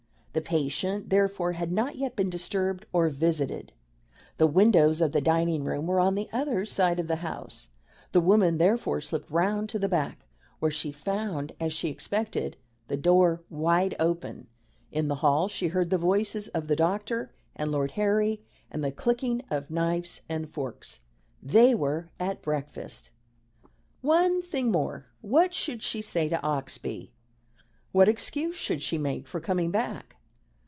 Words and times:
The 0.33 0.39
patient, 0.39 1.09
therefore, 1.09 1.51
had 1.51 1.73
not 1.73 1.97
yet 1.97 2.15
been 2.15 2.29
disturbed 2.29 2.85
or 2.93 3.09
visited. 3.09 3.73
The 4.37 4.47
windows 4.47 5.01
of 5.01 5.11
the 5.11 5.19
dining 5.19 5.65
room 5.65 5.87
were 5.87 5.99
on 5.99 6.15
the 6.15 6.29
other 6.31 6.63
side 6.63 7.01
of 7.01 7.09
the 7.09 7.17
house. 7.17 7.67
The 8.13 8.21
woman 8.21 8.57
therefore 8.57 9.01
slipped 9.01 9.29
round 9.29 9.67
to 9.67 9.77
the 9.77 9.89
back, 9.89 10.25
where 10.59 10.71
she 10.71 10.89
found, 10.89 11.51
as 11.59 11.73
she 11.73 11.89
expected, 11.89 12.55
the 12.87 12.95
door 12.95 13.43
wide 13.49 13.93
open. 13.99 14.47
In 14.89 15.09
the 15.09 15.15
hall 15.15 15.49
she 15.49 15.67
heard 15.67 15.89
the 15.89 15.97
voices 15.97 16.47
of 16.47 16.69
the 16.69 16.77
doctor 16.77 17.33
and 17.53 17.69
Lord 17.69 17.91
Harry 17.91 18.41
and 18.71 18.81
the 18.81 18.93
clicking 18.93 19.41
of 19.49 19.69
knives 19.69 20.21
and 20.29 20.47
forks. 20.49 21.01
They 21.43 21.75
were 21.75 22.09
at 22.21 22.41
breakfast. 22.41 23.09
One 23.99 24.41
thing 24.41 24.71
more 24.71 25.07
What 25.19 25.53
should 25.53 25.83
she 25.83 26.01
say 26.01 26.29
to 26.29 26.37
Oxbye? 26.41 27.09
What 27.91 28.07
excuse 28.07 28.55
should 28.55 28.81
she 28.81 28.97
make 28.97 29.27
for 29.27 29.41
coming 29.41 29.71
back? 29.71 30.15